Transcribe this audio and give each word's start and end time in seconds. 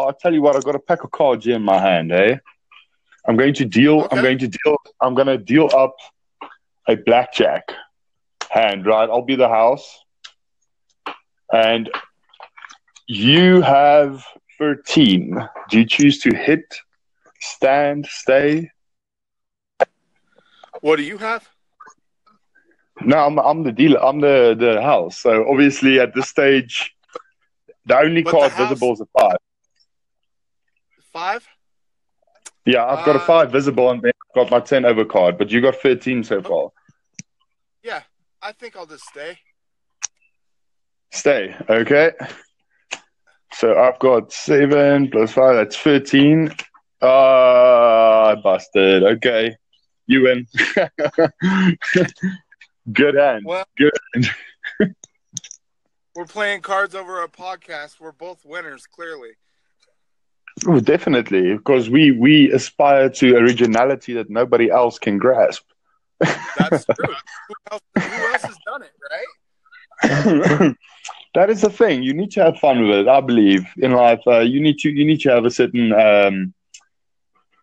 I'll 0.00 0.12
tell 0.14 0.32
you 0.34 0.42
what. 0.42 0.56
I've 0.56 0.64
got 0.64 0.74
a 0.74 0.80
pack 0.80 1.04
of 1.04 1.10
cards 1.10 1.44
here 1.44 1.56
in 1.56 1.62
my 1.62 1.78
hand. 1.80 2.12
Eh? 2.12 2.36
I'm 3.26 3.36
going 3.36 3.54
to 3.54 3.64
deal. 3.64 4.00
Okay. 4.02 4.16
I'm 4.16 4.22
going 4.22 4.38
to 4.38 4.48
deal. 4.48 4.76
I'm 5.00 5.14
going 5.14 5.26
to 5.28 5.38
deal 5.38 5.68
up 5.74 5.94
a 6.88 6.96
blackjack 6.96 7.72
hand. 8.50 8.86
Right. 8.86 9.08
I'll 9.08 9.22
be 9.22 9.36
the 9.36 9.48
house, 9.48 9.98
and 11.52 11.90
you 13.06 13.60
have 13.62 14.24
thirteen. 14.58 15.38
Do 15.70 15.78
you 15.78 15.86
choose 15.86 16.20
to 16.20 16.34
hit, 16.36 16.64
stand, 17.40 18.06
stay? 18.06 18.70
What 20.80 20.96
do 20.96 21.02
you 21.02 21.18
have? 21.18 21.48
No, 23.02 23.18
I'm 23.18 23.38
I'm 23.38 23.62
the 23.64 23.72
dealer. 23.72 24.02
I'm 24.04 24.20
the 24.20 24.56
the 24.58 24.80
house. 24.82 25.18
So 25.18 25.48
obviously 25.50 26.00
at 26.00 26.14
this 26.14 26.28
stage, 26.28 26.94
the 27.86 27.98
only 27.98 28.22
But 28.22 28.30
the 28.30 28.38
card 28.38 28.52
house- 28.52 28.68
visible 28.70 28.92
is 28.92 29.00
a 29.00 29.06
five. 29.18 29.36
Five? 31.16 31.48
Yeah, 32.66 32.84
I've 32.84 33.06
got 33.06 33.16
a 33.16 33.20
Uh, 33.20 33.24
five 33.24 33.50
visible 33.50 33.90
and 33.90 34.02
then 34.02 34.12
I've 34.28 34.34
got 34.34 34.50
my 34.50 34.60
ten 34.60 34.84
over 34.84 35.06
card, 35.06 35.38
but 35.38 35.50
you 35.50 35.62
got 35.62 35.76
thirteen 35.76 36.22
so 36.22 36.42
far. 36.42 36.68
Yeah, 37.82 38.02
I 38.42 38.52
think 38.52 38.76
I'll 38.76 38.84
just 38.84 39.06
stay. 39.06 39.38
Stay, 41.10 41.56
okay. 41.70 42.12
So 43.54 43.78
I've 43.78 43.98
got 43.98 44.30
seven 44.30 45.08
plus 45.10 45.32
five, 45.32 45.56
that's 45.56 45.78
thirteen. 45.78 46.54
Ah, 47.00 48.32
I 48.32 48.34
busted. 48.34 49.02
Okay. 49.02 49.56
You 50.06 50.24
win. 50.24 50.46
Good 52.92 53.14
hand. 53.14 53.44
Well, 53.46 53.64
Good. 53.78 53.98
we're 56.14 56.26
playing 56.26 56.60
cards 56.60 56.94
over 56.94 57.22
a 57.22 57.28
podcast. 57.28 58.00
We're 58.00 58.12
both 58.12 58.44
winners, 58.44 58.86
clearly. 58.86 59.30
Oh, 60.66 60.80
definitely, 60.80 61.54
because 61.54 61.90
we 61.90 62.12
we 62.12 62.50
aspire 62.50 63.10
to 63.10 63.36
originality 63.36 64.14
that 64.14 64.30
nobody 64.30 64.70
else 64.70 64.98
can 64.98 65.18
grasp. 65.18 65.64
That's 66.20 66.84
true. 66.96 67.14
who, 67.48 67.54
else, 67.70 67.82
who 67.94 68.32
else 68.32 68.42
has 68.42 68.56
done 68.64 68.82
it, 68.82 68.92
right? 69.10 70.74
that 71.34 71.50
is 71.50 71.60
the 71.60 71.70
thing. 71.70 72.02
You 72.02 72.14
need 72.14 72.30
to 72.32 72.42
have 72.42 72.58
fun 72.58 72.80
with 72.86 72.96
it. 73.00 73.08
I 73.08 73.20
believe 73.20 73.66
in 73.76 73.92
life. 73.92 74.20
Uh, 74.26 74.40
you 74.40 74.60
need 74.60 74.78
to 74.78 74.90
you 74.90 75.04
need 75.04 75.20
to 75.20 75.30
have 75.30 75.44
a 75.44 75.50
certain 75.50 75.92
um, 75.92 76.54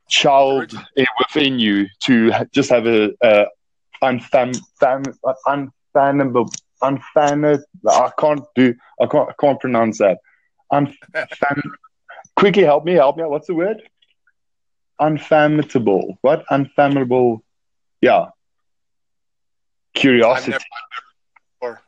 child 0.09 0.73
within 1.19 1.57
you 1.57 1.87
to 2.03 2.31
just 2.51 2.69
have 2.69 2.85
a, 2.85 3.11
a 3.23 3.47
unfam 4.03 4.55
fam 4.79 5.03
unfathomable 5.47 6.49
unfan. 6.83 7.59
I 7.89 8.11
can't 8.19 8.45
do. 8.55 8.75
I 9.01 9.07
can't. 9.07 9.29
I 9.29 9.33
can't 9.39 9.59
pronounce 9.59 9.97
that. 9.97 10.19
Unfam. 10.71 11.61
Quickly 12.35 12.63
help 12.63 12.85
me. 12.85 12.93
Help 12.93 13.17
me. 13.17 13.23
out. 13.23 13.29
What's 13.29 13.47
the 13.47 13.55
word? 13.55 13.81
Unfathomable. 14.99 16.17
What? 16.21 16.45
Unfathomable. 16.49 17.43
Yeah. 18.01 18.27
Curiosity. 19.93 20.51
never 21.61 21.79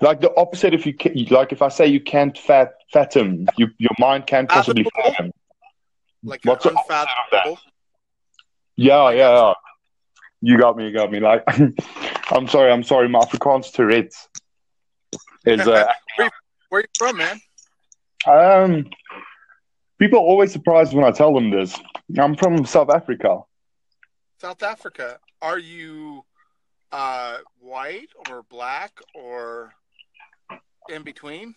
Like 0.00 0.20
the 0.20 0.34
opposite, 0.36 0.74
if 0.74 0.84
you 0.84 0.94
ca- 0.94 1.14
like, 1.30 1.52
if 1.52 1.62
I 1.62 1.68
say 1.68 1.86
you 1.86 2.00
can't 2.00 2.36
fat 2.36 2.74
fathom, 2.92 3.46
you, 3.56 3.68
your 3.78 3.92
mind 3.98 4.26
can't 4.26 4.48
possibly 4.48 4.84
fathom. 4.94 5.32
like 6.24 6.40
What's 6.44 6.64
the 6.64 6.72
opposite 6.74 6.92
of 6.92 7.08
unfathomable. 7.32 7.60
Yeah, 8.76 9.10
yeah, 9.10 9.34
yeah. 9.34 9.54
You 10.42 10.58
got 10.58 10.76
me, 10.76 10.88
you 10.88 10.92
got 10.92 11.10
me. 11.10 11.20
Like, 11.20 11.44
I'm 12.30 12.46
sorry, 12.48 12.70
I'm 12.70 12.82
sorry. 12.82 13.08
My 13.08 13.20
Afrikaans 13.20 13.72
Tourette's 13.72 14.28
is 15.46 15.66
uh, 15.66 15.92
Where 16.68 16.82
you 16.82 16.88
from, 16.98 17.16
man? 17.16 17.40
Um. 18.26 18.86
People 19.98 20.18
are 20.18 20.22
always 20.22 20.52
surprised 20.52 20.92
when 20.92 21.04
I 21.04 21.10
tell 21.10 21.32
them 21.32 21.50
this. 21.50 21.78
I'm 22.18 22.36
from 22.36 22.66
South 22.66 22.90
Africa. 22.90 23.40
South 24.38 24.62
Africa. 24.62 25.18
Are 25.40 25.58
you 25.58 26.22
uh, 26.92 27.38
white 27.58 28.10
or 28.28 28.42
black 28.42 28.92
or 29.14 29.72
in 30.90 31.02
between? 31.02 31.54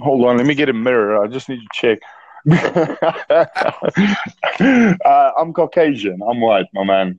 Hold 0.00 0.26
on, 0.26 0.36
let 0.36 0.46
me 0.46 0.54
get 0.54 0.68
a 0.68 0.74
mirror. 0.74 1.22
I 1.22 1.26
just 1.26 1.48
need 1.48 1.60
to 1.60 1.68
check. 1.72 2.00
uh, 5.04 5.32
I'm 5.36 5.52
Caucasian. 5.52 6.22
I'm 6.22 6.40
white, 6.40 6.66
my 6.72 6.84
man. 6.84 7.18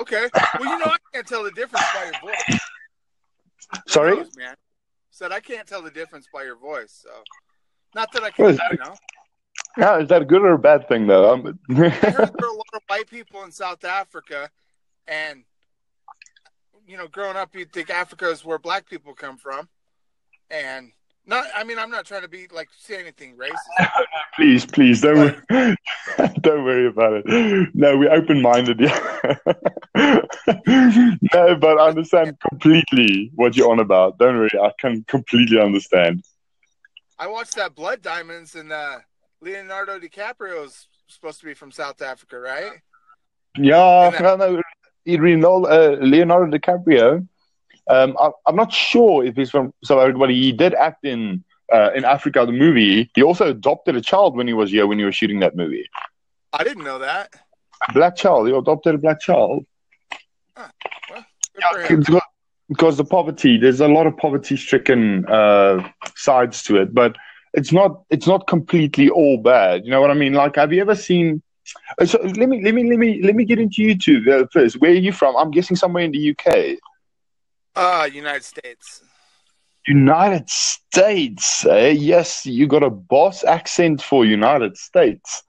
Okay. 0.00 0.28
Well, 0.58 0.68
you 0.68 0.78
know, 0.78 0.86
I 0.86 0.96
can't 1.12 1.24
tell 1.26 1.44
the 1.44 1.52
difference 1.52 1.86
by 1.94 2.04
your 2.04 2.20
voice. 2.20 2.60
Sorry? 3.86 4.16
knows, 4.16 4.36
man. 4.36 4.56
Said 5.14 5.30
I 5.30 5.38
can't 5.38 5.64
tell 5.64 5.80
the 5.80 5.92
difference 5.92 6.26
by 6.32 6.42
your 6.42 6.56
voice. 6.56 7.04
So, 7.04 7.10
not 7.94 8.10
that 8.14 8.24
I 8.24 8.32
can, 8.32 8.46
is 8.46 8.58
you 8.72 8.78
know. 8.78 8.96
Yeah, 9.76 10.00
is 10.00 10.08
that 10.08 10.22
a 10.22 10.24
good 10.24 10.42
or 10.42 10.54
a 10.54 10.58
bad 10.58 10.88
thing, 10.88 11.06
though? 11.06 11.30
I'm- 11.30 11.56
I 11.70 11.74
heard 11.74 11.92
there 12.02 12.48
are 12.48 12.52
a 12.52 12.56
lot 12.56 12.66
of 12.74 12.82
white 12.88 13.08
people 13.08 13.44
in 13.44 13.52
South 13.52 13.84
Africa, 13.84 14.50
and 15.06 15.44
you 16.84 16.96
know, 16.96 17.06
growing 17.06 17.36
up, 17.36 17.54
you'd 17.54 17.72
think 17.72 17.90
Africa 17.90 18.28
is 18.28 18.44
where 18.44 18.58
black 18.58 18.90
people 18.90 19.14
come 19.14 19.36
from, 19.36 19.68
and 20.50 20.90
not. 21.26 21.46
I 21.54 21.64
mean, 21.64 21.78
I'm 21.78 21.90
not 21.90 22.04
trying 22.04 22.22
to 22.22 22.28
be 22.28 22.46
like 22.52 22.68
say 22.78 22.98
anything 22.98 23.36
racist. 23.36 23.88
please, 24.36 24.66
please 24.66 25.00
don't 25.00 25.16
worry. 25.50 25.76
don't 26.40 26.64
worry 26.64 26.86
about 26.86 27.22
it. 27.24 27.70
No, 27.74 27.96
we're 27.96 28.12
open-minded. 28.12 28.80
Yeah. 28.80 29.40
no, 29.96 31.56
but 31.56 31.80
I 31.80 31.88
understand 31.88 32.36
completely 32.48 33.30
what 33.34 33.56
you're 33.56 33.70
on 33.70 33.80
about. 33.80 34.18
Don't 34.18 34.36
worry, 34.36 34.50
I 34.60 34.70
can 34.78 35.04
completely 35.04 35.60
understand. 35.60 36.24
I 37.18 37.28
watched 37.28 37.56
that 37.56 37.74
Blood 37.74 38.02
Diamonds, 38.02 38.54
and 38.54 38.72
uh, 38.72 38.98
Leonardo 39.40 39.98
DiCaprio's 39.98 40.88
supposed 41.06 41.40
to 41.40 41.46
be 41.46 41.54
from 41.54 41.70
South 41.70 42.02
Africa, 42.02 42.38
right? 42.38 42.72
Yeah, 43.56 44.10
that-. 44.10 44.60
Leonardo, 45.06 45.64
uh, 45.64 45.96
Leonardo 46.00 46.58
DiCaprio. 46.58 47.26
Um, 47.88 48.16
I, 48.20 48.30
I'm 48.46 48.56
not 48.56 48.72
sure 48.72 49.24
if 49.24 49.36
he's 49.36 49.50
from 49.50 49.72
South 49.84 50.00
Africa, 50.00 50.18
but 50.18 50.30
he 50.30 50.52
did 50.52 50.74
act 50.74 51.04
in 51.04 51.44
uh, 51.72 51.90
in 51.94 52.04
Africa, 52.04 52.44
the 52.46 52.52
movie. 52.52 53.10
He 53.14 53.22
also 53.22 53.48
adopted 53.48 53.96
a 53.96 54.00
child 54.00 54.36
when 54.36 54.46
he 54.46 54.52
was 54.54 54.70
here 54.70 54.86
when 54.86 54.98
he 54.98 55.04
was 55.04 55.14
shooting 55.16 55.40
that 55.40 55.56
movie. 55.56 55.88
I 56.52 56.62
didn't 56.64 56.84
know 56.84 56.98
that. 56.98 57.34
A 57.88 57.92
black 57.92 58.16
child. 58.16 58.46
He 58.48 58.54
adopted 58.54 58.94
a 58.94 58.98
black 58.98 59.20
child. 59.20 59.64
Good 60.56 61.64
for 61.70 61.80
him. 61.80 62.00
Because- 62.00 62.22
because 62.70 62.96
the 62.96 63.04
poverty 63.04 63.58
there's 63.58 63.80
a 63.82 63.88
lot 63.88 64.06
of 64.06 64.16
poverty 64.16 64.56
stricken 64.56 65.26
uh 65.26 65.86
sides 66.16 66.62
to 66.62 66.76
it 66.80 66.94
but 66.94 67.14
it's 67.52 67.72
not 67.72 68.02
it's 68.08 68.26
not 68.26 68.46
completely 68.46 69.10
all 69.10 69.36
bad 69.36 69.84
you 69.84 69.90
know 69.90 70.00
what 70.00 70.10
i 70.10 70.14
mean 70.14 70.32
like 70.32 70.56
have 70.56 70.72
you 70.72 70.80
ever 70.80 70.94
seen 70.94 71.42
so 72.06 72.18
let 72.22 72.48
me 72.48 72.64
let 72.64 72.72
me 72.74 72.88
let 72.88 72.98
me 72.98 73.20
let 73.22 73.34
me 73.34 73.44
get 73.44 73.58
into 73.58 73.82
youtube 73.82 74.26
uh, 74.28 74.46
first 74.50 74.80
where 74.80 74.92
are 74.92 74.94
you 74.94 75.12
from 75.12 75.36
i'm 75.36 75.50
guessing 75.50 75.76
somewhere 75.76 76.04
in 76.04 76.10
the 76.10 76.30
uk 76.30 76.46
Uh, 77.76 78.08
United 78.12 78.44
States. 78.44 79.02
united 79.86 80.48
states 80.48 81.66
eh? 81.66 81.88
yes 81.90 82.46
you 82.46 82.66
got 82.66 82.82
a 82.82 82.88
boss 82.88 83.44
accent 83.44 84.00
for 84.00 84.24
united 84.24 84.76
states 84.76 85.42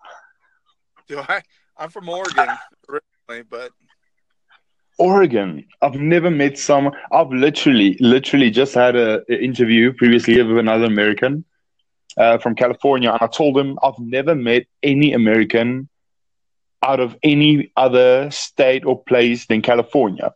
Do 1.07 1.19
I? 1.19 1.41
I'm 1.77 1.89
from 1.89 2.09
Oregon 2.09 2.49
originally, 2.89 3.43
but 3.49 3.71
Oregon. 4.97 5.65
I've 5.81 5.95
never 5.95 6.31
met 6.31 6.57
someone. 6.57 6.93
I've 7.11 7.29
literally, 7.29 7.97
literally 7.99 8.49
just 8.49 8.73
had 8.73 8.95
a, 8.95 9.21
a 9.29 9.43
interview 9.43 9.93
previously 9.93 10.41
with 10.41 10.57
another 10.57 10.85
American 10.85 11.43
uh, 12.17 12.37
from 12.37 12.55
California, 12.55 13.11
and 13.11 13.21
I 13.21 13.27
told 13.27 13.57
him 13.57 13.77
I've 13.83 13.99
never 13.99 14.35
met 14.35 14.63
any 14.81 15.13
American 15.13 15.89
out 16.81 16.99
of 16.99 17.17
any 17.23 17.71
other 17.75 18.29
state 18.31 18.85
or 18.85 19.03
place 19.03 19.47
than 19.47 19.61
California. 19.61 20.31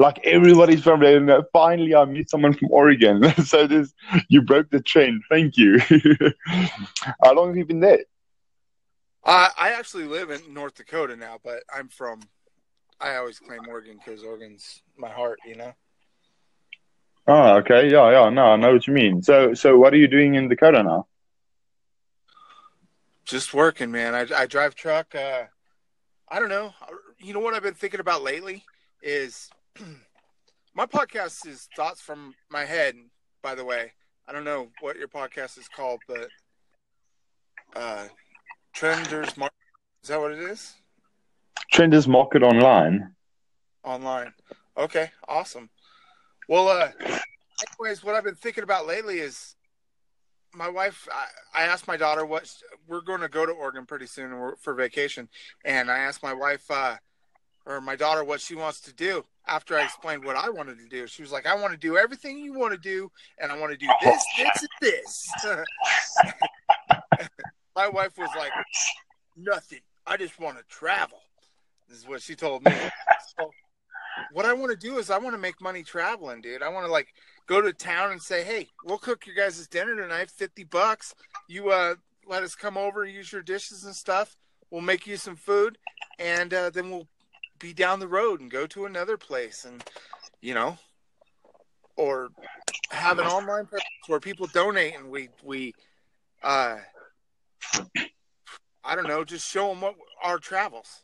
Like 0.00 0.18
everybody's 0.24 0.82
from 0.82 1.00
there. 1.00 1.18
And 1.18 1.44
finally, 1.52 1.94
I 1.94 2.06
meet 2.06 2.30
someone 2.30 2.54
from 2.54 2.70
Oregon. 2.70 3.22
so 3.44 3.66
this, 3.66 3.92
you 4.28 4.40
broke 4.40 4.70
the 4.70 4.80
trend. 4.80 5.22
Thank 5.28 5.58
you. 5.58 5.78
How 7.22 7.34
long 7.34 7.48
have 7.48 7.56
you 7.58 7.66
been 7.66 7.80
there? 7.80 7.98
uh, 9.24 9.48
I 9.58 9.72
actually 9.72 10.04
live 10.04 10.30
in 10.30 10.54
North 10.54 10.74
Dakota 10.74 11.16
now. 11.16 11.38
But 11.44 11.64
I'm 11.72 11.88
from. 11.88 12.20
I 12.98 13.16
always 13.16 13.38
claim 13.38 13.60
Oregon 13.68 13.98
because 14.02 14.24
Oregon's 14.24 14.80
my 14.96 15.10
heart. 15.10 15.38
You 15.46 15.56
know. 15.56 15.72
Oh, 17.26 17.56
okay. 17.58 17.90
Yeah, 17.90 18.10
yeah. 18.10 18.30
No, 18.30 18.46
I 18.46 18.56
know 18.56 18.72
what 18.72 18.86
you 18.86 18.94
mean. 18.94 19.22
So, 19.22 19.52
so 19.52 19.76
what 19.76 19.92
are 19.92 19.98
you 19.98 20.08
doing 20.08 20.34
in 20.34 20.48
Dakota 20.48 20.82
now? 20.82 21.08
Just 23.26 23.52
working, 23.52 23.90
man. 23.90 24.14
I, 24.14 24.26
I 24.34 24.46
drive 24.46 24.74
truck. 24.74 25.14
Uh, 25.14 25.42
I 26.26 26.38
don't 26.38 26.48
know. 26.48 26.72
You 27.18 27.34
know 27.34 27.40
what 27.40 27.52
I've 27.52 27.62
been 27.62 27.74
thinking 27.74 28.00
about 28.00 28.22
lately 28.22 28.64
is 29.02 29.50
my 30.74 30.86
podcast 30.86 31.46
is 31.46 31.68
thoughts 31.76 32.00
from 32.00 32.34
my 32.50 32.64
head. 32.64 32.96
By 33.42 33.54
the 33.54 33.64
way, 33.64 33.92
I 34.28 34.32
don't 34.32 34.44
know 34.44 34.68
what 34.80 34.96
your 34.96 35.08
podcast 35.08 35.58
is 35.58 35.68
called, 35.68 36.00
but 36.06 36.28
uh, 37.74 38.04
Trenders 38.74 39.36
Mark. 39.36 39.52
Is 40.02 40.08
that 40.08 40.20
what 40.20 40.32
it 40.32 40.38
is? 40.38 40.74
Trenders 41.72 42.08
Market 42.08 42.42
Online. 42.42 43.14
Online. 43.84 44.32
Okay, 44.76 45.10
awesome. 45.28 45.70
Well, 46.48 46.68
uh, 46.68 46.90
anyways, 47.00 48.02
what 48.02 48.14
I've 48.14 48.24
been 48.24 48.34
thinking 48.34 48.64
about 48.64 48.86
lately 48.86 49.18
is 49.18 49.54
my 50.54 50.68
wife, 50.68 51.08
I, 51.12 51.62
I 51.62 51.66
asked 51.66 51.86
my 51.86 51.96
daughter 51.96 52.26
what 52.26 52.52
we're 52.88 53.02
going 53.02 53.20
to 53.20 53.28
go 53.28 53.46
to 53.46 53.52
Oregon 53.52 53.86
pretty 53.86 54.06
soon 54.06 54.54
for 54.58 54.74
vacation, 54.74 55.28
and 55.64 55.90
I 55.90 55.98
asked 55.98 56.22
my 56.22 56.32
wife 56.32 56.68
uh, 56.70 56.96
or 57.66 57.80
my 57.80 57.96
daughter 57.96 58.24
what 58.24 58.40
she 58.40 58.54
wants 58.54 58.80
to 58.80 58.92
do. 58.92 59.24
After 59.46 59.76
I 59.76 59.84
explained 59.84 60.24
what 60.24 60.36
I 60.36 60.48
wanted 60.48 60.78
to 60.78 60.88
do, 60.88 61.06
she 61.06 61.22
was 61.22 61.32
like, 61.32 61.46
"I 61.46 61.54
want 61.54 61.72
to 61.72 61.78
do 61.78 61.96
everything 61.96 62.38
you 62.38 62.52
want 62.52 62.72
to 62.72 62.78
do, 62.78 63.10
and 63.38 63.50
I 63.50 63.58
want 63.58 63.72
to 63.72 63.78
do 63.78 63.88
this, 64.02 64.24
this, 64.80 65.32
and 65.44 65.64
this." 65.70 67.28
my 67.76 67.88
wife 67.88 68.16
was 68.16 68.30
like, 68.36 68.52
"Nothing. 69.36 69.80
I 70.06 70.16
just 70.16 70.38
want 70.38 70.58
to 70.58 70.64
travel." 70.68 71.20
This 71.88 71.98
is 71.98 72.06
what 72.06 72.22
she 72.22 72.36
told 72.36 72.64
me. 72.64 72.72
So, 73.38 73.50
what 74.32 74.44
I 74.44 74.52
want 74.52 74.70
to 74.70 74.76
do 74.76 74.98
is 74.98 75.10
I 75.10 75.18
want 75.18 75.34
to 75.34 75.40
make 75.40 75.60
money 75.60 75.82
traveling, 75.82 76.40
dude. 76.40 76.62
I 76.62 76.68
want 76.68 76.86
to 76.86 76.92
like 76.92 77.08
go 77.46 77.60
to 77.60 77.72
town 77.72 78.12
and 78.12 78.22
say, 78.22 78.44
"Hey, 78.44 78.68
we'll 78.84 78.98
cook 78.98 79.26
your 79.26 79.34
guys' 79.34 79.66
dinner 79.66 79.96
tonight, 79.96 80.30
fifty 80.30 80.64
bucks. 80.64 81.14
You 81.48 81.70
uh, 81.70 81.96
let 82.26 82.42
us 82.42 82.54
come 82.54 82.76
over, 82.76 83.04
use 83.04 83.32
your 83.32 83.42
dishes 83.42 83.84
and 83.84 83.94
stuff. 83.94 84.36
We'll 84.70 84.82
make 84.82 85.06
you 85.06 85.16
some 85.16 85.34
food, 85.34 85.78
and 86.20 86.54
uh, 86.54 86.70
then 86.70 86.90
we'll 86.90 87.08
be 87.60 87.72
down 87.72 88.00
the 88.00 88.08
road 88.08 88.40
and 88.40 88.50
go 88.50 88.66
to 88.66 88.86
another 88.86 89.16
place, 89.16 89.64
and 89.64 89.84
you 90.40 90.54
know, 90.54 90.76
or 91.96 92.30
have 92.90 93.18
an 93.18 93.26
online 93.26 93.68
where 94.08 94.18
people 94.18 94.46
donate 94.48 94.96
and 94.96 95.10
we 95.10 95.28
we, 95.44 95.74
uh, 96.42 96.78
I 98.82 98.96
don't 98.96 99.06
know, 99.06 99.24
just 99.24 99.48
show 99.48 99.68
them 99.68 99.82
what 99.82 99.94
our 100.24 100.38
travels. 100.38 101.02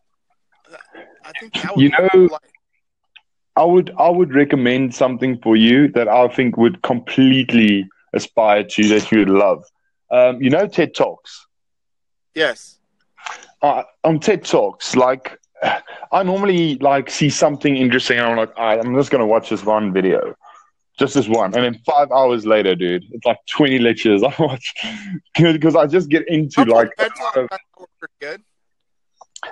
I 1.25 1.33
think 1.39 1.53
that 1.55 1.77
would 1.77 1.83
you 1.83 1.91
know. 1.91 2.29
Like, 2.33 2.41
I 3.57 3.65
would 3.65 3.93
I 3.99 4.11
would 4.11 4.35
recommend 4.35 4.95
something 4.95 5.39
for 5.43 5.57
you 5.57 5.89
that 5.93 6.09
I 6.09 6.29
think 6.29 6.57
would 6.57 6.83
completely 6.83 7.89
aspire 8.13 8.65
to 8.65 8.89
that 8.89 9.11
you 9.13 9.21
would 9.21 9.31
love. 9.31 9.65
Um, 10.11 10.43
you 10.43 10.51
know 10.51 10.67
TED 10.67 10.95
Talks. 10.95 11.47
Yes. 12.35 12.79
Uh, 13.63 13.83
on 14.05 14.21
TED 14.21 14.45
Talks, 14.45 14.95
like 14.95 15.39
I 16.13 16.23
normally 16.23 16.77
like 16.77 17.11
see 17.11 17.31
something 17.31 17.77
interesting, 17.77 18.19
and 18.19 18.27
I'm 18.27 18.37
like, 18.37 18.57
right, 18.57 18.79
I'm 18.79 18.95
just 18.95 19.11
gonna 19.11 19.27
watch 19.27 19.51
this 19.51 19.65
one 19.65 19.93
video, 19.93 20.35
just 20.99 21.15
this 21.15 21.29
one, 21.29 21.55
and 21.55 21.65
then 21.65 21.81
five 21.87 22.11
hours 22.13 22.47
later, 22.47 22.75
dude, 22.75 23.05
it's 23.11 23.25
like 23.25 23.39
20 23.51 23.79
lectures 23.79 24.23
I 24.23 24.35
watch 24.39 24.75
because 25.35 25.77
I 25.77 25.87
just 25.87 26.09
get 26.09 26.29
into 26.29 26.65
like. 26.65 26.95
TED 26.97 27.11
Talk, 27.17 27.51
good. 28.21 28.43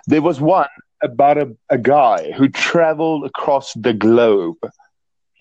There 0.07 0.23
was 0.23 0.41
one 0.41 0.69
about 1.03 1.39
a, 1.39 1.57
a 1.71 1.79
guy 1.79 2.33
who 2.33 2.49
traveled 2.49 3.25
across 3.25 3.75
the 3.75 3.93
globe 3.93 4.57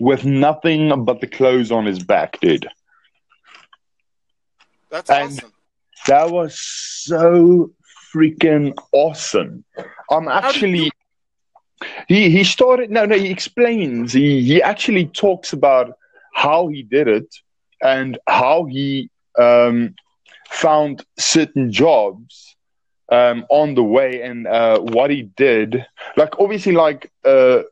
with 0.00 0.24
nothing 0.24 1.04
but 1.04 1.20
the 1.20 1.26
clothes 1.26 1.70
on 1.70 1.86
his 1.86 2.02
back, 2.02 2.38
dude. 2.40 2.68
That's 4.90 5.10
and 5.10 5.32
awesome. 5.32 5.52
That 6.06 6.30
was 6.30 6.58
so 6.60 7.72
freaking 8.14 8.74
awesome. 8.92 9.64
I'm 10.10 10.28
actually 10.28 10.90
he 12.08 12.30
he 12.30 12.44
started 12.44 12.90
no 12.90 13.04
no 13.04 13.16
he 13.16 13.30
explains 13.30 14.12
he 14.12 14.42
he 14.42 14.62
actually 14.62 15.06
talks 15.06 15.52
about 15.52 15.92
how 16.34 16.68
he 16.68 16.82
did 16.82 17.08
it 17.08 17.34
and 17.82 18.18
how 18.26 18.64
he 18.64 19.10
um, 19.38 19.94
found 20.48 21.04
certain 21.18 21.70
jobs 21.72 22.56
um, 23.10 23.44
on 23.50 23.74
the 23.74 23.82
way 23.82 24.22
and 24.22 24.46
uh, 24.46 24.78
what 24.80 25.10
he 25.10 25.22
did. 25.22 25.84
Like 26.16 26.38
obviously, 26.40 26.72
like 26.72 27.12
uh, 27.24 27.62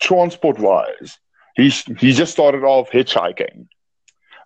transport 0.00 0.58
wise, 0.58 1.18
he's 1.56 1.82
he 1.98 2.12
just 2.12 2.32
started 2.32 2.64
off 2.64 2.90
hitchhiking, 2.90 3.66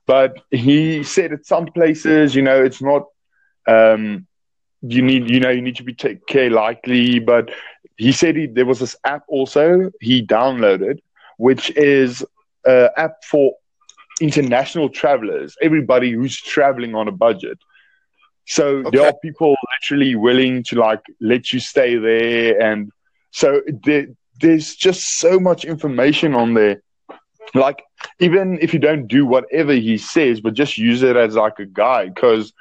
but 0.07 0.41
he 0.51 1.05
said 1.05 1.33
at 1.33 1.47
some 1.47 1.67
places, 1.67 2.35
you 2.35 2.43
know, 2.43 2.63
it's 2.65 2.83
not. 2.83 3.07
Um, 3.69 4.27
you 4.83 5.03
need, 5.03 5.31
you 5.31 5.41
know, 5.41 5.51
you 5.51 5.63
need 5.63 5.77
to 5.77 5.85
be 5.85 5.95
take 5.95 6.27
care 6.27 6.51
lightly. 6.51 7.19
But 7.19 7.51
he 7.97 8.13
said 8.13 8.37
he, 8.37 8.47
there 8.47 8.67
was 8.67 8.81
this 8.81 8.97
app 9.05 9.25
also 9.29 9.91
he 10.01 10.27
downloaded, 10.27 10.99
which 11.39 11.71
is 11.71 12.25
an 12.65 12.91
app 12.97 13.25
for 13.25 13.55
international 14.21 14.89
travelers, 14.89 15.57
everybody 15.63 16.13
who's 16.13 16.37
traveling 16.41 16.95
on 16.95 17.09
a 17.09 17.13
budget. 17.13 17.59
So 18.47 18.79
okay. 18.79 18.97
there 18.97 19.07
are 19.07 19.15
people 19.23 19.57
literally 19.73 20.17
willing 20.17 20.65
to 20.65 20.77
like 20.77 21.03
let 21.21 21.53
you 21.53 21.61
stay 21.61 21.97
there, 21.97 22.61
and 22.61 22.91
so 23.31 23.63
there, 23.85 24.09
there's 24.41 24.75
just 24.75 25.19
so 25.19 25.39
much 25.39 25.65
information 25.65 26.35
on 26.35 26.55
there. 26.55 26.83
Like 27.55 27.83
even 28.19 28.59
if 28.61 28.73
you 28.75 28.81
don't 28.81 29.07
do 29.07 29.27
whatever 29.27 29.73
he 29.73 29.97
says, 29.97 30.41
but 30.41 30.55
just 30.55 30.77
use 30.77 31.03
it 31.03 31.17
as 31.17 31.37
like 31.37 31.59
a 31.61 31.67
guide, 31.67 32.15
because 32.15 32.53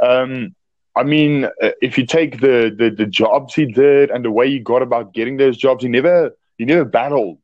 um, 0.00 0.54
I 0.94 1.04
mean, 1.04 1.46
uh, 1.46 1.70
if 1.80 1.96
you 1.96 2.04
take 2.06 2.40
the, 2.40 2.74
the 2.76 2.90
the 2.90 3.06
jobs 3.06 3.54
he 3.54 3.66
did 3.66 4.10
and 4.10 4.24
the 4.24 4.30
way 4.30 4.50
he 4.50 4.58
got 4.58 4.82
about 4.82 5.14
getting 5.14 5.36
those 5.36 5.56
jobs, 5.56 5.82
he 5.82 5.88
never 5.88 6.36
he 6.58 6.64
never 6.64 6.84
battled 6.84 7.38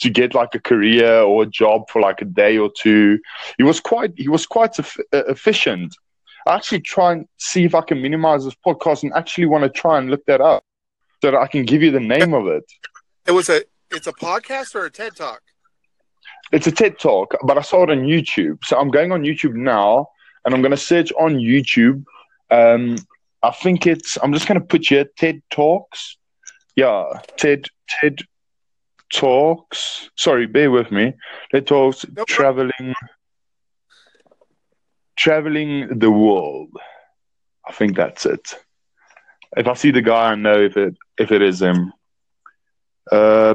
to 0.00 0.10
get 0.10 0.34
like 0.34 0.54
a 0.54 0.60
career 0.60 1.20
or 1.20 1.42
a 1.42 1.46
job 1.46 1.88
for 1.90 2.00
like 2.00 2.20
a 2.22 2.24
day 2.24 2.58
or 2.58 2.70
two. 2.76 3.18
He 3.56 3.64
was 3.64 3.80
quite 3.80 4.14
he 4.16 4.28
was 4.28 4.46
quite 4.46 4.76
efficient 5.12 5.94
I 6.48 6.54
actually 6.54 6.80
try 6.80 7.12
and 7.12 7.28
see 7.36 7.64
if 7.64 7.74
I 7.74 7.82
can 7.82 8.00
minimize 8.00 8.44
this 8.44 8.54
podcast 8.66 9.02
and 9.02 9.12
actually 9.14 9.44
want 9.44 9.64
to 9.64 9.70
try 9.70 9.98
and 9.98 10.10
look 10.10 10.24
that 10.24 10.40
up 10.40 10.64
so 11.22 11.30
that 11.30 11.36
I 11.36 11.46
can 11.46 11.66
give 11.66 11.82
you 11.82 11.90
the 11.90 12.00
name 12.00 12.32
of 12.32 12.46
it. 12.46 12.64
It 13.26 13.32
was 13.32 13.50
a 13.50 13.64
it's 13.90 14.06
a 14.06 14.12
podcast 14.12 14.74
or 14.74 14.86
a 14.86 14.90
TED 14.90 15.14
talk? 15.14 15.42
It's 16.50 16.66
a 16.66 16.72
TED 16.72 16.98
talk, 16.98 17.34
but 17.44 17.58
I 17.58 17.60
saw 17.60 17.82
it 17.82 17.90
on 17.90 17.98
YouTube. 17.98 18.64
So 18.64 18.78
I'm 18.78 18.90
going 18.90 19.12
on 19.12 19.22
YouTube 19.22 19.54
now 19.54 20.08
and 20.46 20.54
I'm 20.54 20.62
going 20.62 20.70
to 20.70 20.76
search 20.78 21.12
on 21.18 21.36
YouTube. 21.36 22.02
Um, 22.50 22.96
I 23.42 23.50
think 23.50 23.86
it's, 23.86 24.18
I'm 24.22 24.32
just 24.32 24.48
going 24.48 24.60
to 24.60 24.66
put 24.66 24.86
here 24.86 25.06
TED 25.16 25.42
Talks. 25.50 26.16
Yeah, 26.76 27.04
TED, 27.36 27.66
TED 27.88 28.20
Talks. 29.12 30.10
Sorry, 30.16 30.46
bear 30.46 30.70
with 30.70 30.90
me. 30.90 31.12
TED 31.50 31.66
Talks, 31.66 32.06
no 32.14 32.24
traveling 32.24 32.94
traveling 35.18 35.98
the 35.98 36.10
world. 36.10 36.70
I 37.66 37.72
think 37.72 37.96
that's 37.96 38.24
it. 38.24 38.54
If 39.56 39.66
I 39.66 39.74
see 39.74 39.90
the 39.90 40.00
guy, 40.02 40.30
I 40.30 40.34
know 40.36 40.60
if 40.60 40.76
it 40.76 40.94
if 41.18 41.32
it 41.32 41.42
is 41.42 41.60
him. 41.60 41.92
Uh, 43.10 43.54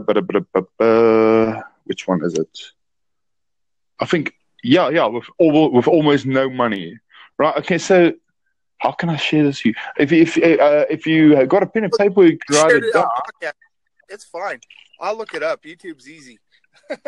which 1.86 2.08
one 2.08 2.24
is 2.24 2.34
it? 2.34 2.60
I 4.00 4.06
think 4.06 4.34
yeah, 4.64 4.90
yeah, 4.90 5.06
with 5.06 5.26
all, 5.38 5.72
with 5.72 5.88
almost 5.88 6.26
no 6.26 6.50
money, 6.50 6.98
right? 7.38 7.56
Okay, 7.58 7.78
so 7.78 8.14
how 8.84 8.92
can 8.92 9.10
I 9.10 9.16
share 9.16 9.44
this? 9.44 9.64
with 9.64 9.76
You 9.76 9.82
if 9.98 10.12
if 10.12 10.38
uh, 10.38 10.86
if 10.90 11.08
you 11.08 11.46
got 11.48 11.64
a 11.64 11.68
pen 11.68 11.86
and 11.86 11.94
paper, 11.94 12.26
you 12.26 12.38
can 12.38 12.56
write 12.56 12.84
it 12.84 12.94
down. 12.94 13.08
It's 14.10 14.26
fine. 14.26 14.60
I'll 15.00 15.18
look 15.18 15.34
it 15.34 15.42
up. 15.42 15.64
YouTube's 15.64 16.08
easy. 16.08 16.40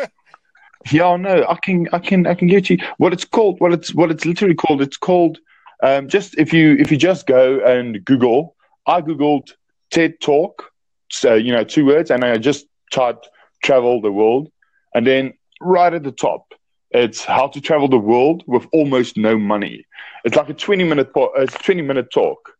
Yeah, 0.92 1.16
no, 1.16 1.44
I 1.48 1.56
can, 1.56 1.88
I 1.92 1.98
can, 1.98 2.26
I 2.26 2.34
can 2.34 2.46
get 2.46 2.70
you 2.70 2.78
what 2.98 3.12
it's 3.12 3.24
called. 3.24 3.60
What 3.60 3.72
it's, 3.72 3.94
what 3.94 4.10
it's 4.10 4.24
literally 4.24 4.54
called. 4.54 4.80
It's 4.82 4.96
called. 4.96 5.38
Um, 5.82 6.08
just 6.08 6.38
if 6.38 6.52
you 6.52 6.76
if 6.78 6.90
you 6.90 6.96
just 6.96 7.26
go 7.26 7.60
and 7.60 8.04
Google, 8.04 8.54
I 8.86 9.00
googled 9.00 9.50
TED 9.90 10.20
Talk, 10.20 10.70
so 11.10 11.34
you 11.34 11.52
know 11.52 11.64
two 11.64 11.84
words, 11.84 12.10
and 12.10 12.24
I 12.24 12.38
just 12.38 12.66
typed 12.92 13.28
travel 13.62 14.00
the 14.00 14.12
world, 14.12 14.50
and 14.94 15.06
then 15.06 15.34
right 15.60 15.92
at 15.92 16.02
the 16.02 16.12
top, 16.12 16.54
it's 16.96 17.24
how 17.24 17.48
to 17.48 17.60
travel 17.60 17.88
the 17.88 17.98
world 17.98 18.42
with 18.46 18.66
almost 18.72 19.16
no 19.16 19.38
money. 19.38 19.86
It's 20.24 20.36
like 20.36 20.48
a 20.48 20.54
twenty 20.54 20.84
minute, 20.84 21.12
po- 21.12 21.32
it's 21.36 21.54
a 21.54 21.58
twenty 21.58 21.82
minute 21.82 22.10
talk. 22.12 22.54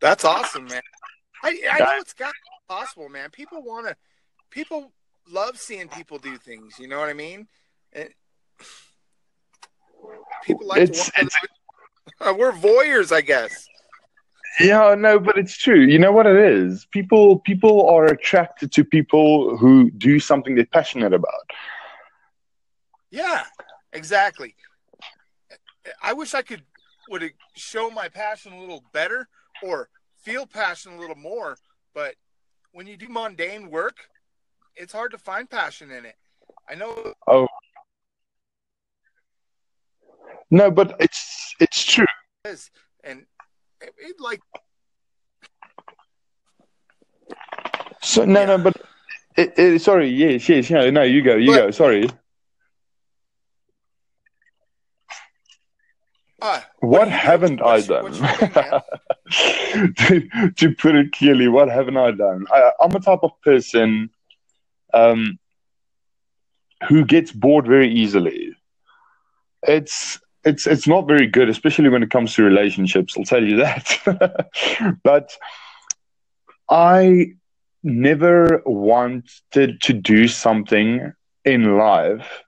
That's 0.00 0.24
awesome, 0.24 0.66
man. 0.66 0.82
I, 1.44 1.60
I 1.70 1.78
know 1.78 1.96
it's 1.98 2.12
got 2.12 2.32
possible, 2.68 3.08
man. 3.08 3.30
People 3.30 3.62
want 3.62 3.88
to, 3.88 3.96
people 4.50 4.92
love 5.30 5.58
seeing 5.58 5.88
people 5.88 6.18
do 6.18 6.36
things. 6.36 6.78
You 6.78 6.88
know 6.88 6.98
what 6.98 7.08
I 7.08 7.14
mean? 7.14 7.48
And 7.92 8.08
people 10.44 10.66
like 10.66 10.82
it's. 10.82 11.10
Uh, 12.20 12.34
we're 12.38 12.52
voyeurs, 12.52 13.12
I 13.12 13.20
guess. 13.20 13.68
Yeah, 14.60 14.94
no, 14.96 15.18
but 15.18 15.38
it's 15.38 15.56
true. 15.56 15.80
You 15.80 15.98
know 15.98 16.12
what 16.12 16.26
it 16.26 16.36
is? 16.36 16.86
People 16.90 17.38
people 17.40 17.88
are 17.88 18.06
attracted 18.06 18.70
to 18.72 18.84
people 18.84 19.56
who 19.56 19.90
do 19.92 20.20
something 20.20 20.54
they're 20.54 20.66
passionate 20.66 21.14
about. 21.14 21.50
Yeah, 23.12 23.44
exactly. 23.92 24.56
I 26.02 26.14
wish 26.14 26.32
I 26.34 26.40
could 26.42 26.62
would 27.10 27.30
show 27.54 27.90
my 27.90 28.08
passion 28.08 28.54
a 28.54 28.60
little 28.60 28.82
better 28.92 29.28
or 29.62 29.90
feel 30.22 30.46
passion 30.46 30.94
a 30.94 30.98
little 30.98 31.16
more, 31.16 31.58
but 31.94 32.14
when 32.72 32.86
you 32.86 32.96
do 32.96 33.08
mundane 33.08 33.70
work, 33.70 33.96
it's 34.76 34.94
hard 34.94 35.10
to 35.10 35.18
find 35.18 35.50
passion 35.50 35.90
in 35.90 36.06
it. 36.06 36.14
I 36.70 36.74
know. 36.74 37.12
Oh. 37.26 37.46
No, 40.50 40.70
but 40.70 40.96
it's 40.98 41.54
it's 41.60 41.84
true. 41.84 42.06
It 42.44 42.50
is. 42.50 42.70
And 43.04 43.26
it, 43.82 43.92
it 43.98 44.20
like. 44.20 44.40
So 48.00 48.24
no, 48.24 48.40
yeah. 48.40 48.46
no, 48.46 48.58
but 48.58 48.76
it, 49.36 49.58
it, 49.58 49.82
sorry, 49.82 50.08
yes, 50.08 50.48
yes, 50.48 50.70
no, 50.70 50.88
no, 50.88 51.02
you 51.02 51.20
go, 51.20 51.36
you 51.36 51.52
but, 51.52 51.56
go. 51.56 51.70
Sorry. 51.70 52.08
What 56.80 57.08
haven't 57.08 57.62
I 57.62 57.80
done? 57.80 58.12
to, 59.96 60.50
to, 60.56 60.74
put 60.74 60.94
it 60.96 61.12
clearly, 61.12 61.48
what 61.48 61.68
haven't 61.68 61.96
I 61.96 62.10
done? 62.10 62.46
I, 62.50 62.72
am 62.80 62.94
a 62.94 63.00
type 63.00 63.20
of 63.22 63.30
person 63.42 64.10
um, 64.92 65.38
who 66.88 67.04
gets 67.04 67.32
bored 67.32 67.66
very 67.66 67.92
easily. 67.92 68.54
It's 69.62 70.20
it's 70.44 70.66
it's 70.66 70.88
not 70.88 71.06
very 71.06 71.26
good, 71.26 71.48
especially 71.48 71.88
when 71.88 72.02
it 72.02 72.10
comes 72.10 72.34
to 72.34 72.42
relationships. 72.42 73.14
I'll 73.16 73.24
tell 73.24 73.44
you 73.44 73.56
that. 73.56 74.98
but 75.04 75.30
I 76.68 77.34
never 77.82 78.62
wanted 78.66 79.80
to 79.82 79.92
do 79.92 80.26
something 80.28 81.12
in 81.44 81.76
life, 81.76 82.42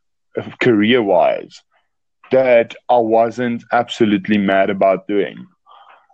career 0.61 1.03
wise, 1.03 1.63
that 2.35 2.75
I 2.89 2.99
wasn't 2.99 3.63
absolutely 3.71 4.39
mad 4.39 4.69
about 4.69 5.07
doing. 5.07 5.47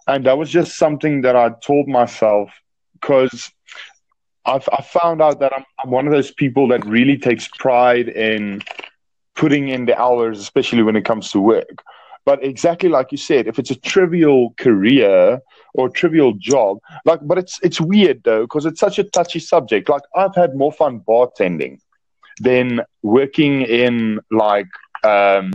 And 0.06 0.26
that 0.26 0.36
was 0.36 0.50
just 0.50 0.76
something 0.76 1.22
that 1.22 1.34
I 1.34 1.50
told 1.62 1.88
myself 1.88 2.50
because 2.92 3.50
I 4.44 4.58
found 4.82 5.22
out 5.22 5.40
that 5.40 5.52
I'm, 5.54 5.64
I'm 5.82 5.90
one 5.90 6.06
of 6.06 6.12
those 6.12 6.32
people 6.32 6.68
that 6.68 6.84
really 6.84 7.16
takes 7.16 7.48
pride 7.48 8.08
in 8.08 8.60
putting 9.34 9.68
in 9.68 9.86
the 9.86 9.98
hours, 9.98 10.40
especially 10.40 10.82
when 10.82 10.96
it 10.96 11.06
comes 11.06 11.30
to 11.32 11.40
work. 11.40 11.82
But 12.26 12.44
exactly 12.44 12.90
like 12.90 13.12
you 13.12 13.18
said, 13.18 13.46
if 13.46 13.58
it's 13.58 13.70
a 13.70 13.80
trivial 13.80 14.54
career 14.58 15.40
or 15.72 15.88
trivial 15.88 16.34
job, 16.34 16.80
like, 17.06 17.20
but 17.22 17.38
it's 17.38 17.58
it's 17.62 17.80
weird 17.80 18.22
though 18.24 18.42
because 18.42 18.66
it's 18.66 18.80
such 18.80 18.98
a 18.98 19.04
touchy 19.04 19.38
subject. 19.38 19.88
Like, 19.88 20.02
I've 20.14 20.34
had 20.34 20.54
more 20.54 20.72
fun 20.72 21.00
bartending 21.00 21.78
than 22.40 22.82
working 23.02 23.62
in 23.62 24.20
like 24.30 24.68
um, 25.02 25.54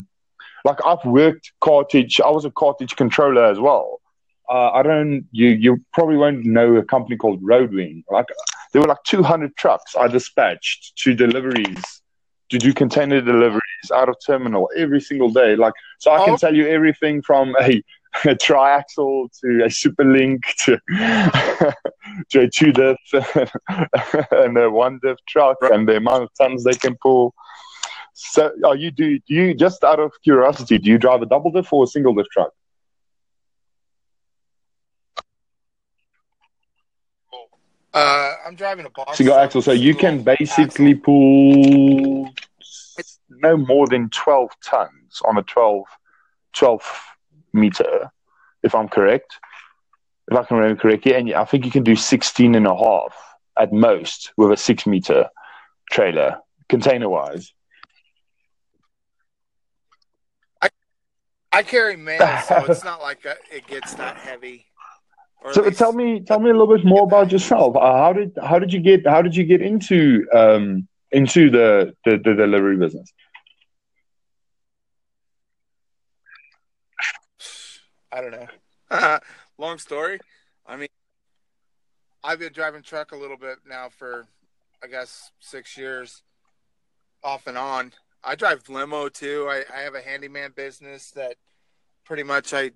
like 0.66 0.84
I've 0.86 1.06
worked 1.06 1.54
cartage. 1.62 2.20
I 2.20 2.30
was 2.30 2.44
a 2.44 2.52
cartage 2.52 2.96
controller 2.96 3.46
as 3.46 3.60
well. 3.60 4.02
Uh, 4.50 4.72
I 4.72 4.84
don't. 4.84 5.26
You 5.32 5.50
you 5.50 5.78
probably 5.94 6.18
won't 6.18 6.44
know 6.44 6.76
a 6.76 6.84
company 6.84 7.16
called 7.16 7.42
Roadwing. 7.42 8.04
Like 8.10 8.26
there 8.74 8.82
were 8.82 8.88
like 8.88 9.04
200 9.06 9.56
trucks 9.56 9.96
I 9.98 10.08
dispatched 10.08 10.98
to 10.98 11.14
deliveries 11.14 12.02
to 12.50 12.58
do 12.58 12.74
container 12.74 13.22
deliveries 13.22 13.62
out 13.94 14.10
of 14.10 14.16
terminal 14.26 14.70
every 14.76 15.02
single 15.02 15.30
day. 15.30 15.56
Like 15.56 15.74
so, 16.00 16.12
I 16.12 16.26
can 16.26 16.34
oh. 16.34 16.38
tell 16.38 16.54
you 16.54 16.68
everything 16.68 17.22
from 17.22 17.56
a, 17.62 17.82
a 18.26 18.36
triaxle 18.36 19.30
to 19.42 19.64
a 19.64 19.70
superlink 19.70 20.40
to 20.66 20.80
to 22.32 22.42
a 22.42 22.50
two 22.50 22.72
diff 22.72 22.98
and 24.32 24.58
a 24.58 24.70
one 24.70 25.00
diff 25.02 25.18
truck 25.28 25.58
and 25.62 25.88
the 25.88 25.98
amount 25.98 26.24
of 26.24 26.30
tons 26.38 26.64
they 26.64 26.74
can 26.74 26.96
pull. 27.02 27.34
So, 28.18 28.54
are 28.64 28.78
you 28.78 28.92
do, 28.92 29.20
do 29.20 29.34
you 29.34 29.54
just 29.54 29.84
out 29.84 30.00
of 30.00 30.14
curiosity, 30.24 30.78
do 30.78 30.90
you 30.90 30.98
drive 30.98 31.22
a 31.22 31.26
double 31.26 31.52
diff 31.52 31.72
or 31.74 31.84
a 31.84 31.88
single 31.88 32.14
diff 32.14 32.28
truck? 32.32 32.52
Uh, 37.94 38.34
I'm 38.46 38.56
driving 38.56 38.86
a 38.86 38.90
box. 38.90 39.18
Single 39.18 39.36
axle, 39.36 39.62
so 39.62 39.74
you 39.74 39.94
can 39.94 40.24
basically 40.24 40.92
axle. 40.92 41.04
pull 41.04 42.34
no 43.30 43.58
more 43.58 43.86
than 43.88 44.10
12 44.10 44.50
tons 44.64 45.22
on 45.26 45.38
a 45.38 45.44
12, 45.44 45.84
12 46.54 46.82
meter, 47.52 48.12
if 48.64 48.74
I'm 48.74 48.88
correct. 48.88 49.40
If 50.32 50.38
I 50.38 50.44
can 50.44 50.56
remember 50.58 50.82
correctly, 50.82 51.16
and 51.16 51.34
I 51.34 51.44
think 51.44 51.66
you 51.66 51.72
can 51.72 51.84
do 51.84 51.98
16 51.98 52.56
and 52.56 52.66
a 52.66 52.76
half 52.76 53.14
at 53.60 53.74
most 53.74 54.32
with 54.38 54.52
a 54.52 54.58
six 54.58 54.88
meter 54.88 55.30
trailer, 55.92 56.38
container 56.70 57.10
wise. 57.10 57.52
I 61.56 61.64
carry 61.64 61.96
mail, 61.96 62.20
so 62.48 62.66
it's 62.70 62.84
not 62.84 63.02
like 63.02 63.24
a, 63.26 63.36
it 63.50 63.66
gets 63.68 63.94
that 63.96 64.18
heavy. 64.18 64.66
So 65.52 65.70
tell 65.70 65.94
me, 65.94 66.22
tell 66.22 66.40
me 66.40 66.50
a 66.50 66.54
little 66.54 66.76
bit 66.76 66.86
more 66.86 67.04
about 67.04 67.32
yourself. 67.32 67.76
Uh, 67.76 67.98
how 67.98 68.14
did 68.14 68.38
how 68.44 68.58
did 68.58 68.74
you 68.74 68.80
get 68.80 69.06
how 69.06 69.22
did 69.22 69.36
you 69.36 69.44
get 69.44 69.62
into 69.62 70.26
um, 70.34 70.88
into 71.12 71.50
the, 71.50 71.96
the, 72.04 72.18
the 72.18 72.34
delivery 72.34 72.78
business? 72.78 73.14
I 78.12 78.22
don't 78.22 78.32
know. 78.32 79.20
Long 79.58 79.78
story. 79.78 80.20
I 80.66 80.76
mean, 80.76 80.90
I've 82.24 82.40
been 82.40 82.54
driving 82.54 82.82
truck 82.82 83.12
a 83.12 83.16
little 83.16 83.38
bit 83.38 83.60
now 83.68 83.90
for, 83.90 84.26
I 84.84 84.88
guess, 84.88 85.32
six 85.40 85.78
years, 85.78 86.24
off 87.24 87.48
and 87.48 87.58
on. 87.58 87.94
I 88.26 88.36
drive 88.36 88.68
limo 88.70 89.08
too. 89.08 89.48
I, 89.50 89.64
I 89.74 89.82
have 89.82 89.94
a 89.94 90.02
handyman 90.02 90.52
business 90.56 91.12
that 91.12 91.36
pretty 92.04 92.24
much 92.24 92.54
I 92.54 92.72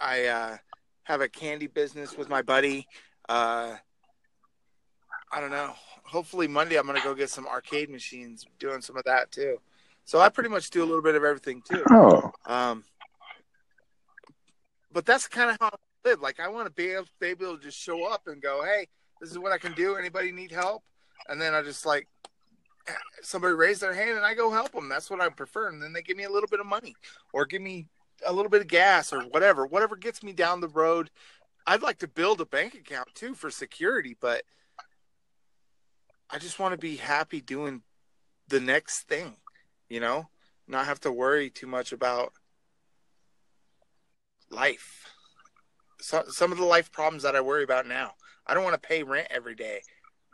I 0.00 0.24
uh, 0.24 0.56
have 1.04 1.20
a 1.20 1.28
candy 1.28 1.68
business 1.68 2.16
with 2.16 2.28
my 2.28 2.42
buddy. 2.42 2.88
Uh, 3.28 3.76
I 5.32 5.40
don't 5.40 5.52
know. 5.52 5.74
Hopefully 6.02 6.48
Monday 6.48 6.76
I'm 6.76 6.86
gonna 6.86 7.00
go 7.02 7.14
get 7.14 7.30
some 7.30 7.46
arcade 7.46 7.88
machines, 7.88 8.46
doing 8.58 8.80
some 8.80 8.96
of 8.96 9.04
that 9.04 9.30
too. 9.30 9.58
So 10.04 10.20
I 10.20 10.28
pretty 10.28 10.50
much 10.50 10.70
do 10.70 10.82
a 10.82 10.86
little 10.86 11.02
bit 11.02 11.14
of 11.14 11.24
everything 11.24 11.62
too. 11.62 11.82
Oh. 11.90 12.32
Um, 12.46 12.84
but 14.92 15.06
that's 15.06 15.26
kind 15.28 15.50
of 15.50 15.56
how 15.60 15.68
I 15.68 16.08
live. 16.08 16.20
Like 16.20 16.40
I 16.40 16.48
want 16.48 16.66
to 16.66 16.72
be 16.72 16.90
able, 16.90 17.06
be 17.20 17.28
able 17.28 17.56
to 17.56 17.62
just 17.62 17.78
show 17.78 18.04
up 18.06 18.26
and 18.26 18.42
go, 18.42 18.64
"Hey, 18.64 18.88
this 19.20 19.30
is 19.30 19.38
what 19.38 19.52
I 19.52 19.58
can 19.58 19.72
do. 19.72 19.94
Anybody 19.96 20.32
need 20.32 20.50
help?" 20.50 20.82
And 21.28 21.40
then 21.40 21.54
I 21.54 21.62
just 21.62 21.86
like 21.86 22.08
somebody 23.22 23.54
raise 23.54 23.80
their 23.80 23.94
hand 23.94 24.16
and 24.16 24.26
I 24.26 24.34
go 24.34 24.50
help 24.50 24.72
them. 24.72 24.88
That's 24.88 25.10
what 25.10 25.20
I 25.20 25.28
prefer. 25.28 25.68
And 25.68 25.82
then 25.82 25.92
they 25.92 26.02
give 26.02 26.16
me 26.16 26.24
a 26.24 26.30
little 26.30 26.48
bit 26.48 26.60
of 26.60 26.66
money 26.66 26.94
or 27.32 27.46
give 27.46 27.62
me 27.62 27.88
a 28.26 28.32
little 28.32 28.50
bit 28.50 28.62
of 28.62 28.68
gas 28.68 29.12
or 29.12 29.22
whatever, 29.22 29.66
whatever 29.66 29.96
gets 29.96 30.22
me 30.22 30.32
down 30.32 30.60
the 30.60 30.68
road. 30.68 31.10
I'd 31.66 31.82
like 31.82 31.98
to 31.98 32.08
build 32.08 32.40
a 32.40 32.46
bank 32.46 32.74
account 32.74 33.08
too 33.14 33.34
for 33.34 33.50
security, 33.50 34.16
but 34.20 34.42
I 36.30 36.38
just 36.38 36.58
want 36.58 36.72
to 36.72 36.78
be 36.78 36.96
happy 36.96 37.40
doing 37.40 37.82
the 38.48 38.60
next 38.60 39.08
thing, 39.08 39.36
you 39.88 40.00
know, 40.00 40.28
not 40.68 40.86
have 40.86 41.00
to 41.00 41.12
worry 41.12 41.48
too 41.48 41.66
much 41.66 41.92
about 41.92 42.32
life. 44.50 45.08
So, 46.00 46.24
some 46.28 46.52
of 46.52 46.58
the 46.58 46.64
life 46.64 46.92
problems 46.92 47.22
that 47.22 47.34
I 47.36 47.40
worry 47.40 47.64
about 47.64 47.86
now. 47.86 48.12
I 48.46 48.52
don't 48.52 48.64
want 48.64 48.74
to 48.80 48.88
pay 48.88 49.02
rent 49.02 49.28
every 49.30 49.54
day, 49.54 49.80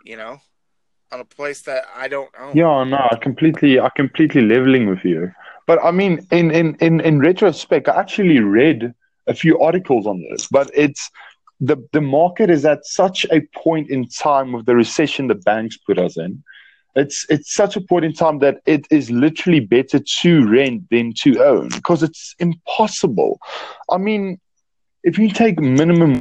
you 0.04 0.16
know 0.16 0.40
on 1.12 1.20
a 1.20 1.24
place 1.24 1.62
that 1.62 1.84
I 1.94 2.08
don't 2.08 2.30
own. 2.38 2.56
Yeah, 2.56 2.84
no, 2.84 3.08
I 3.10 3.16
completely, 3.16 3.80
I 3.80 3.88
completely 3.96 4.42
leveling 4.42 4.88
with 4.88 5.04
you. 5.04 5.32
But 5.66 5.78
I 5.84 5.90
mean, 5.90 6.26
in 6.30 6.50
in 6.50 6.76
in 6.76 7.00
in 7.00 7.20
retrospect, 7.20 7.88
I 7.88 7.98
actually 7.98 8.40
read 8.40 8.94
a 9.26 9.34
few 9.34 9.60
articles 9.60 10.06
on 10.06 10.20
this, 10.30 10.48
but 10.48 10.70
it's 10.74 11.10
the 11.60 11.76
the 11.92 12.00
market 12.00 12.50
is 12.50 12.64
at 12.64 12.84
such 12.84 13.26
a 13.30 13.40
point 13.54 13.90
in 13.90 14.08
time 14.08 14.52
with 14.52 14.66
the 14.66 14.74
recession 14.74 15.28
the 15.28 15.34
banks 15.34 15.76
put 15.76 15.98
us 15.98 16.16
in. 16.16 16.42
It's 16.96 17.24
it's 17.28 17.54
such 17.54 17.76
a 17.76 17.80
point 17.80 18.04
in 18.04 18.12
time 18.12 18.40
that 18.40 18.60
it 18.66 18.86
is 18.90 19.10
literally 19.10 19.60
better 19.60 20.00
to 20.22 20.48
rent 20.48 20.82
than 20.90 21.12
to 21.22 21.42
own 21.42 21.68
because 21.68 22.02
it's 22.02 22.34
impossible. 22.40 23.38
I 23.90 23.98
mean, 23.98 24.40
if 25.04 25.18
you 25.18 25.30
take 25.30 25.60
minimum 25.60 26.20